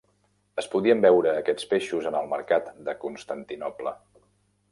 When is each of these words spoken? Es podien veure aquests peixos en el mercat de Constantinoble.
Es 0.61 0.67
podien 0.75 1.03
veure 1.05 1.33
aquests 1.41 1.67
peixos 1.73 2.09
en 2.11 2.17
el 2.21 2.31
mercat 2.33 2.71
de 2.89 2.97
Constantinoble. 3.05 3.97